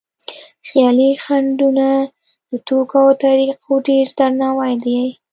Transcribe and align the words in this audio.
خیالي 0.67 1.11
خنډونه 1.23 1.87
د 2.49 2.51
توکو 2.67 2.97
او 3.05 3.11
طریقو 3.23 3.73
ډېر 3.87 4.05
درناوی 4.17 4.73
دی. 4.83 5.01